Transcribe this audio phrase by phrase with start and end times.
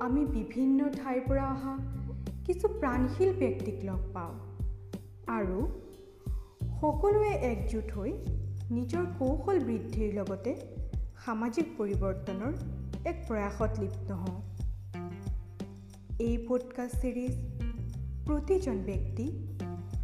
[0.00, 1.78] আমি বিভিন্ন ঠাইৰ পৰা অহা
[2.46, 4.34] কিছু প্ৰাণশীল ব্যক্তিক লগ পাওঁ।
[5.26, 5.68] আৰু
[6.80, 8.12] সকলোৱে একজোট হৈ
[8.70, 10.56] নিজৰ কৌশল বৃদ্ধিৰ লগতে
[11.24, 12.52] সামাজিক পৰিৱৰ্তনৰ
[13.06, 14.40] এক প্ৰয়াসত লিপ্ত হওঁ।
[16.18, 17.34] এই পডকাষ্ট ছিৰিজ
[18.26, 19.26] প্ৰতিজন ব্যক্তি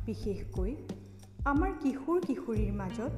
[0.07, 0.77] বিশেষকৈ
[1.45, 3.13] আমাৰ কিশোৰ কিশোৰীৰ মাজত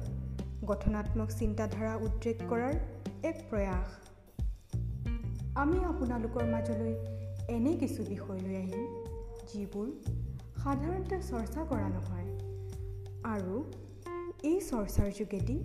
[0.65, 2.73] গঠনাত্মক চিন্তাধাৰা উদ্ৰেক কৰাৰ
[3.23, 4.14] এক প্ৰয়াস।
[5.63, 6.93] আমি আপোনালোকৰ মাজলৈ
[7.55, 8.87] এনে কিছু বিষয় লৈ আহিম
[9.51, 9.87] যিবোৰ
[10.63, 12.27] সাধাৰণতে চৰ্চা কৰা নহয়
[13.33, 13.55] আৰু
[14.49, 15.55] এই চৰ্চাৰ যোগেদি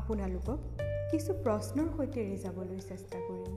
[0.00, 0.58] আপোনালোকক
[1.10, 3.52] কিছু প্ৰশ্নৰ সৈতে ৰিজাবলৈ চেষ্টা কৰিম।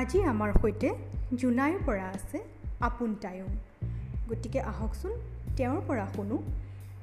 [0.00, 0.88] আজি আমাৰ সৈতে
[1.40, 2.38] জোনাইৰ পৰা আছে
[2.90, 3.50] আপোন তায়ুং।
[4.30, 5.12] গতিকে আহকচোন
[5.58, 6.36] তেওঁৰ পৰা শুনো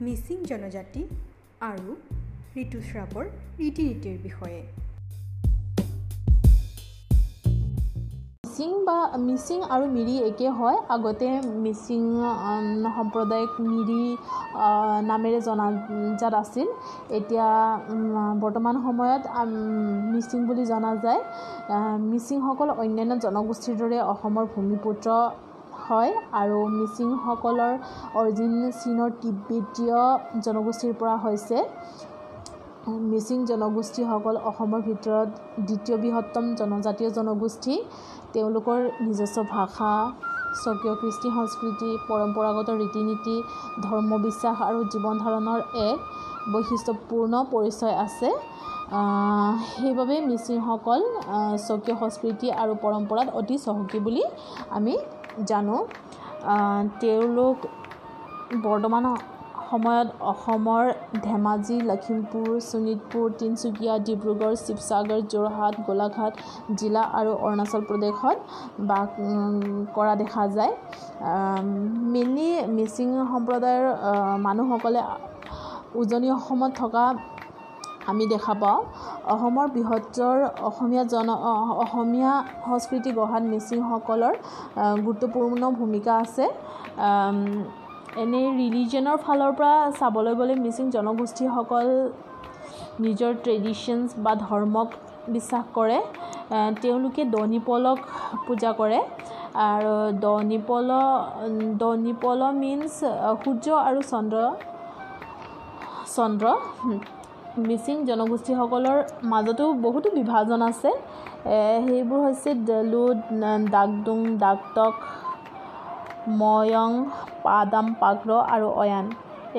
[0.05, 1.01] মিচিং জনজাতি
[1.69, 1.93] আৰু
[2.61, 3.25] ঋতুস্ৰাৱৰ
[3.59, 4.59] ৰীতি নীতিৰ বিষয়ে।
[8.43, 11.29] মিচিং বা মিচিং আৰু মিৰি একে হয়। আগতে
[11.63, 12.01] মিচিং
[12.97, 14.03] সম্প্ৰদায়ক মিৰি
[15.11, 16.67] নামেৰে জনাজাত আছিল।
[17.17, 17.47] এতিয়া
[18.43, 19.23] বৰ্তমান সময়ত
[20.13, 21.21] মিচিং বুলি জনা যায়।
[22.11, 25.07] মিচিংসকল অন্যান্য জনগোষ্ঠীৰ দৰে অসমৰ ভূমিপুত্ৰ
[25.87, 27.73] হয় আৰু মিচিংসকলৰ
[28.19, 29.99] অৰিজিন চীনৰ তিব্বেতীয়
[30.45, 31.57] জনগোষ্ঠীৰ পৰা হৈছে।
[33.11, 35.29] মিচিং জনগোষ্ঠীসকল অসমৰ ভিতৰত
[35.67, 37.73] দ্বিতীয় বৃহত্তম জনজাতীয় জনগোষ্ঠী।
[38.33, 39.91] তেওঁলোকৰ নিজস্ব ভাষা
[40.61, 43.35] স্বকীয় কৃষ্টি সংস্কৃতি পৰম্পৰাগত ৰীতি নীতি
[43.85, 45.97] ধৰ্ম বিশ্বাস আৰু জীৱন ধাৰণৰ এক
[46.53, 48.29] বৈশিষ্ট্যপূৰ্ণ পৰিচয় আছে।
[49.73, 51.01] সেইবাবে মিচিংসকল
[51.65, 54.23] স্বকীয় সংস্কৃতি আৰু পৰম্পৰাত অতি চহকী বুলি
[54.77, 54.93] আমি
[55.49, 55.75] জানো
[57.01, 57.55] তেওঁলোক
[58.65, 59.05] বৰ্তমান
[59.69, 60.83] সময়ত অসমৰ
[61.27, 66.33] ধেমাজি লখিমপুৰ শোণিতপুৰ তিনিচুকীয়া ডিব্ৰুগড় শিৱসাগৰ যোৰহাট গোলাঘাট
[66.79, 68.37] জিলা আৰু অৰুণাচল প্ৰদেশত
[68.89, 69.09] বাস
[69.95, 70.73] কৰা দেখা যায়।
[72.13, 73.85] মেইনলি মিচিং সম্প্ৰদায়ৰ
[74.45, 75.01] মানুহসকলে
[76.01, 77.03] উজনি অসমত থকা
[78.11, 78.79] আমি দেখা পাওঁ।
[79.33, 80.37] অসমৰ বৃহত্তৰ
[80.69, 81.27] অসমীয়া জন
[81.83, 82.31] অসমীয়া
[82.65, 84.33] সংস্কৃতি গঢ়াত মিচিংসকলৰ
[85.05, 86.45] গুৰুত্বপূৰ্ণ ভূমিকা আছে।
[88.23, 91.87] এনেই ৰিলিজনৰ ফালৰ পৰা চাবলৈ গ'লে মিচিং জনগোষ্ঠীসকল
[93.03, 94.87] নিজৰ ট্ৰেডিশ্যনছ বা ধৰ্মক
[95.35, 95.97] বিশ্বাস কৰে।
[96.81, 97.99] তেওঁলোকে দনিপলক
[98.45, 98.99] পূজা কৰে।
[99.69, 99.93] আৰু
[100.25, 100.89] দনিপল
[101.83, 102.95] দনিপল মিনছ
[103.41, 104.37] সূৰ্য আৰু চন্দ্ৰ
[106.15, 106.45] চন্দ্ৰ।
[107.67, 108.97] মিচিং জনগোষ্ঠীসকলৰ
[109.31, 110.89] মাজতো বহুতো বিভাজন আছে।
[111.87, 113.17] সেইবোৰ হৈছে ডেলুড
[113.75, 114.93] ডাকডুং ডাকটক
[116.41, 116.91] ময়ং
[117.45, 119.05] পাদাম পাগ্ৰ আৰু অয়ান।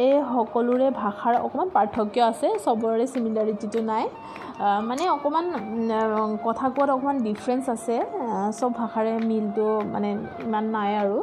[0.05, 4.05] এই সকলোৰে ভাষাৰ অকণমান পাৰ্থক্য আছে চবৰে চিমিলাৰিটিটো নাই।
[4.89, 5.47] মানে অকণমান
[6.47, 7.97] কথা কোৱাত অকণমান ডিফাৰেঞ্চ আছে।
[8.59, 10.09] চব ভাষাৰে মিলটো মানে
[10.47, 11.19] ইমান নাই আৰু।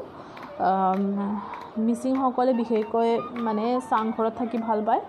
[1.79, 3.09] মিচিংসকলে বিশেষকৈ
[3.41, 5.01] মানে চাংঘৰত থাকি ভাল পায়।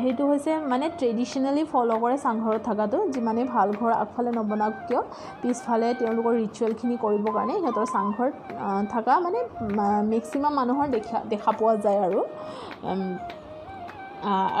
[0.00, 5.00] সেইটো হৈছে মানে ট্ৰেডিশ্যনেলি ফ'ল' কৰে চাংঘৰত থকাটো যিমানেই ভাল ঘৰ আগফালে নবনাওক কিয়
[5.42, 8.34] পিছফালে তেওঁলোকৰ ৰিচুৱেলখিনি কৰিবৰ কাৰণে সিহঁতৰ চাংঘৰত
[8.92, 9.38] থকা মানে
[10.12, 12.20] মেক্সিমাম মানুহৰ দেখা দেখা পোৱা যায় আৰু।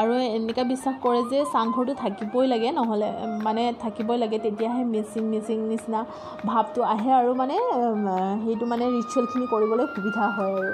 [0.00, 3.08] আৰু এনেকুৱা বিশ্বাস কৰে যে চাংঘৰটো থাকিবই লাগে নহ'লে
[3.46, 6.00] মানে থাকিবই লাগে তেতিয়াহে মিচিং মিচিং নিচিনা
[6.44, 7.56] ভাৱটো আহে আৰু মানে
[8.42, 10.72] সেইটো মানে ৰিচুৱেলখিনি কৰিবলৈ সুবিধা হয় আৰু।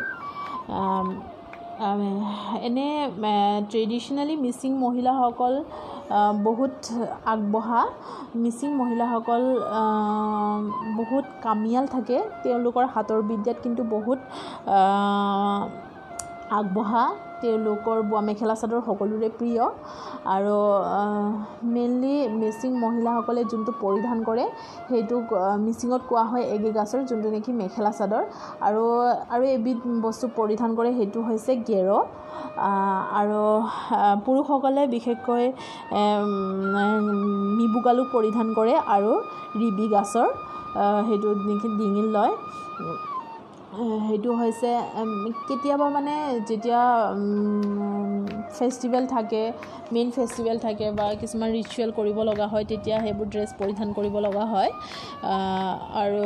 [2.67, 2.89] এনে
[3.71, 5.55] ট্ৰেডিশ্যনেলি মিচিং মহিলাসকল
[6.49, 6.77] বহুত
[7.33, 7.81] আগবঢ়া।
[8.43, 9.43] মিচিং মহিলাসকল
[10.99, 14.21] বহুত কামিয়াল থাকে। তেওঁলোকৰ হাতৰ বিদ্যাত কিন্তু বহুত
[16.59, 17.05] আগবঢ়া।
[17.43, 19.63] তেওঁলোকৰ বোৱা মেখেলা চাদৰ সকলোৰে প্ৰিয়।
[20.35, 20.57] আৰু
[21.75, 24.45] মেইনলি মিচিং মহিলাসকলে যোনটো পৰিধান কৰে
[24.89, 25.25] সেইটোক
[25.67, 28.23] মিচিঙত কোৱা হয় এগিগাছৰ যোনটো নেকি মেখেলা চাদৰ।
[28.67, 28.85] আৰু
[29.35, 31.89] আৰু এবিধ বস্তু পৰিধান কৰে সেইটো হৈছে গেৰ।
[33.21, 33.41] আৰু
[34.27, 35.45] পুৰুষসকলে বিশেষকৈ
[37.59, 39.13] মিবুগালু পৰিধান কৰে আৰু
[39.61, 40.29] ৰিবি গাছৰ
[41.09, 42.33] সেইটো নেকি ডিঙিত লয়।
[43.73, 44.71] সেইটো হৈছে
[45.49, 46.15] কেতিয়াবা মানে
[46.49, 46.83] যেতিয়া
[48.59, 49.43] ফেষ্টিভেল থাকে
[49.93, 54.45] মেইন ফেষ্টিভেল থাকে বা কিছুমান ৰিচুৱেল কৰিব লগা হয় তেতিয়া সেইবোৰ ড্ৰেছ পৰিধান কৰিব লগা
[54.47, 54.71] হয়।
[56.03, 56.25] আৰু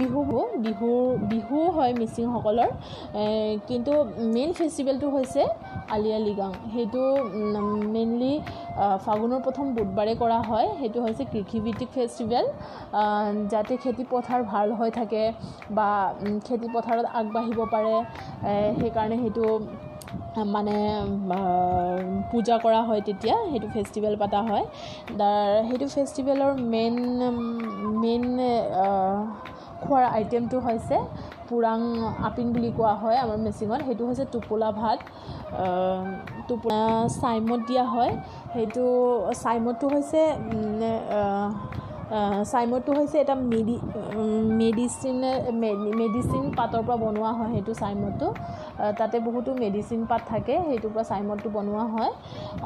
[0.00, 0.20] বিহু
[0.64, 0.90] বিহু
[1.32, 2.70] বিহু হয় মিচিংসকলৰ।
[3.68, 3.92] কিন্তু
[4.34, 5.42] মেইন ফেষ্টিভেলটো হৈছে
[5.94, 7.02] আলি আই লৃগাং। সেইটো
[7.94, 8.32] মেইনলি
[9.04, 12.44] ফাগুনৰ প্ৰথম বুধবাৰে কৰা হয়। সেইটো হৈছে কৃষিভিত্তিক ফেষ্টিভেল
[13.52, 15.22] যাতে খেতিপথাৰ ভাল হৈ থাকে
[15.78, 15.88] বা
[16.46, 17.94] খেতিপথাৰত আগবাঢ়িব পাৰে।
[18.80, 19.46] সেইকাৰণে সেইটো
[20.54, 20.76] মানে
[22.30, 24.64] পূজা কৰা হয় তেতিয়া। সেইটো ফেষ্টিভেল পতা হয়।
[25.68, 26.96] সেইটো ফেষ্টিভেলৰ মেইন
[28.02, 28.24] মেইন
[29.82, 30.96] খোৱাৰ আইটেমটো হৈছে
[31.48, 31.78] পোৰাং
[32.28, 34.98] আপিং বুলি কোৱা হয় আমাৰ মিচিঙত সেইটো হৈছে টোপোলা ভাত।
[36.48, 36.80] টোপোলা
[37.16, 38.12] চাইমদ দিয়া হয়।
[38.52, 38.84] সেইটো
[39.42, 40.20] চাইমদটো হৈছে
[42.52, 43.76] চাইমদটো হৈছে এটা মেডি
[44.60, 45.16] মেডিচিন
[46.00, 48.26] মেডিচিন পাতৰ পৰা বনোৱা হয় সেইটো চাইমদটো
[48.98, 52.12] তাতে বহুতো মেডিচিন পাত থাকে সেইটোৰ পৰা চাইমদটো বনোৱা হয়।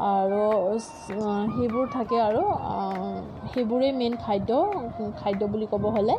[0.07, 0.43] আৰু
[1.55, 2.43] সেইবোৰ থাকে আৰু
[3.53, 4.51] সেইবোৰেই মেইন খাদ্য
[5.21, 6.17] খাদ্য বুলি ক'ব হ'লে।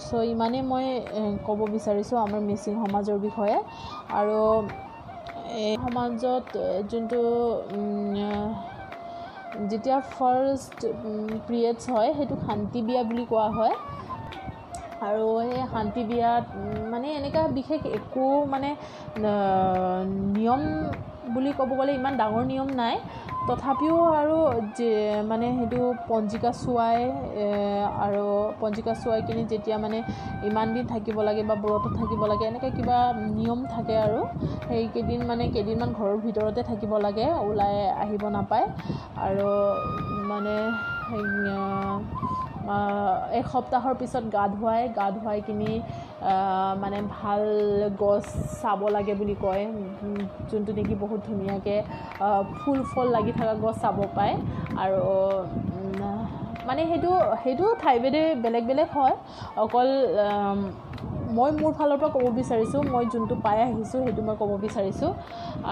[0.00, 0.86] চ' ইমানেই মই
[1.46, 3.56] ক'ব বিচাৰিছোঁ আমাৰ মিচিং সমাজৰ বিষয়ে।
[4.12, 4.38] আৰু
[5.62, 6.44] এই সমাজত
[6.90, 7.20] যোনটো
[9.70, 10.78] যেতিয়া ফাৰ্ষ্ট
[11.46, 13.74] পিৰিয়ডছ হয় সেইটো শান্তি বিয়া বুলি কোৱা হয়।
[15.08, 16.44] আৰু সেই শান্তি বিয়াত
[16.92, 18.70] মানে এনেকুৱা বিশেষ একো মানে
[20.34, 20.62] নিয়ম
[21.34, 22.94] বুলি ক'ব গ'লে ইমান ডাঙৰ নিয়ম নাই।
[23.48, 24.36] তথাপিও আৰু
[25.30, 26.98] মানে সেইটো পঞ্জিকা চোৱাই
[28.04, 28.24] আৰু
[28.60, 29.98] পঞ্জিকা চোৱাই কিনি যেতিয়া মানে
[30.48, 32.98] ইমান দিন থাকিব লাগে বা ব্ৰতত থাকিব লাগে এনেকৈ কিবা
[33.38, 34.20] নিয়ম থাকে আৰু।
[34.68, 38.66] সেইকেইদিন মানে কেইদিনমান ঘৰৰ ভিতৰতে থাকিব লাগে ওলাই আহিব নাপায়।
[39.26, 39.48] আৰু
[40.30, 40.54] মানে
[43.40, 45.70] এসপ্তাহৰ পিছত গা ধুৱাই গা ধুৱাই কিনি
[46.82, 47.42] মানে ভাল
[48.02, 48.24] গছ
[48.60, 49.62] চাব লাগে বুলি কয়।
[50.50, 51.78] যোনটো নেকি বহুত ধুনীয়াকৈ
[52.56, 54.34] ফুল ফল লাগি থকা গছ চাব পায়।
[54.82, 54.98] আৰু
[56.68, 57.10] মানে সেইটো
[57.42, 59.14] সেইটো ঠাইভেদে বেলেগ বেলেগ হয়।
[59.64, 59.88] অকল
[61.36, 65.10] মই মোৰ ফালৰ পৰা ক'ব বিচাৰিছোঁ মই যোনটো পাই আহিছোঁ সেইটো মই ক'ব বিচাৰিছোঁ।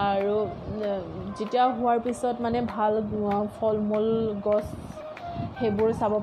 [0.07, 0.35] আৰু
[1.37, 2.93] যেতিয়া হোৱাৰ পিছত মানে ভাল
[3.57, 4.07] ফল মূল
[4.47, 4.65] গছ
[5.57, 6.13] সেইবোৰ চাব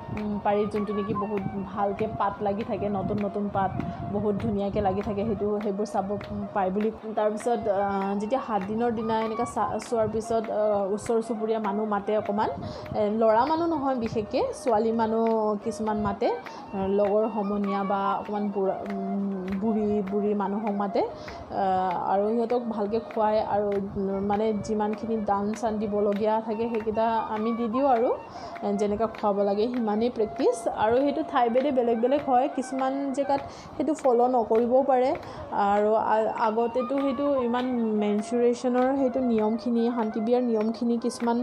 [0.45, 3.71] পাৰি যোনটো নেকি বহুত ভালকৈ পাত লাগি থাকে নতুন নতুন পাত
[4.15, 6.09] বহুত ধুনীয়াকৈ লাগি থাকে সেইটো সেইবোৰ চাব
[6.55, 7.61] পায় বুলি তাৰপিছত
[8.21, 10.45] যেতিয়া সাতদিনৰ দিনা এনেকৈ চা চোৱাৰ পিছত
[10.95, 12.51] ওচৰ চুবুৰীয়া মানুহ মাতে অকণমান
[13.21, 15.25] ল'ৰা মানুহ নহয় বিশেষকৈ ছোৱালী মানুহ
[15.65, 16.29] কিছুমান মাতে
[16.99, 18.77] লগৰ সমনীয়া বা অকণমান বুঢ়া
[19.61, 21.03] বুঢ়ী বুঢ়ী মানুহক মাতে
[22.13, 23.69] আৰু সিহঁতক ভালকৈ খুৱাই আৰু
[24.31, 28.09] মানে যিমানখিনি দান চান দিবলগীয়া থাকে সেইকেইটা আমি দি দিওঁ আৰু
[28.81, 33.41] যেনেকৈ খুৱাব লাগে সিমানেই প্ৰেক্টিচ আৰু সেইটো ঠাইভেদে বেলেগ বেলেগ হয় কিছুমান জেগাত
[33.77, 35.11] সেইটো ফ'ল' নকৰিবও পাৰে।
[35.71, 35.91] আৰু
[36.49, 37.67] আগতেতো সেইটো ইমান
[38.03, 41.39] মেনচুৰেশ্যনৰ সেইটো নিয়মখিনি শান্তি বিয়াৰ নিয়মখিনি কিছুমান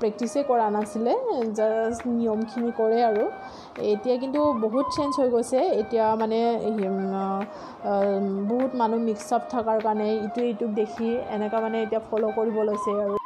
[0.00, 1.12] প্ৰেক্টিচেই কৰা নাছিলে
[1.58, 3.24] জাষ্ট নিয়মখিনি কৰে আৰু।
[3.92, 6.38] এতিয়া কিন্তু বহুত চেঞ্জ হৈ গৈছে। এতিয়া মানে
[8.50, 12.92] বহুত মানুহ মিক্স আপ থকাৰ কাৰণে ইটোৱে ইটোক দেখি এনেকুৱা মানে এতিয়া ফ'ল' কৰিব লৈছে
[13.06, 13.19] আৰু।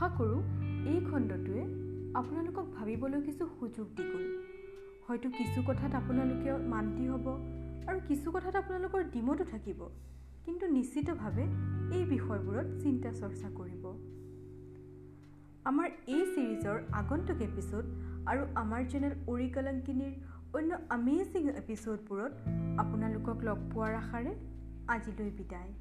[0.00, 0.42] আশা কৰোঁ
[0.86, 1.62] এই খণ্ডটোৱে
[2.14, 4.22] আপোনালোকক ভাবিবলৈ কিছু সুযোগ দি গ'ল।
[5.08, 7.26] হয়তো কিছু কথাত আপোনালোকে মান্তি হ'ব
[7.88, 9.80] আৰু কিছু কথাত আপোনালোকৰ ডিমতো থাকিব।
[10.44, 11.44] কিন্তু নিশ্চিতভাৱে
[11.96, 13.84] এই বিষয়বোৰত চিন্তা চৰ্চা কৰিব।
[15.64, 17.84] আমাৰ এই ছিৰিজৰ আগন্তুক এপিছ'ড
[18.26, 20.14] আৰু আমাৰ চেনেল অৰিকালাংকিনীৰ
[20.52, 22.32] অন্য আমেজিং এপিছ'ডবোৰত
[22.78, 24.32] আপোনালোকক লগ পোৱাৰ আশাৰে
[24.88, 25.72] আজিলৈ বিদায়।